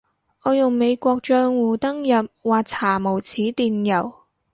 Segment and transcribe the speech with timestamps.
[0.41, 4.11] 我用美國帳戶登入話查無此電郵